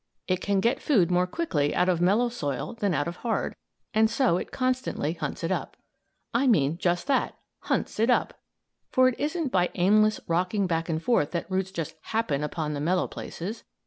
[0.27, 3.55] It can get food more quickly out of mellow soil than out of hard,
[3.93, 5.77] and so it constantly hunts it up.
[6.33, 8.33] I mean just that hunts it up.
[8.89, 12.81] For it isn't by aimless rocking back and forth that roots just happen upon the
[12.81, 13.63] mellow places.